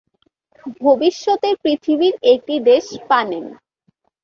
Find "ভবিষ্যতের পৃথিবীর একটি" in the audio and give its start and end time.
0.79-2.55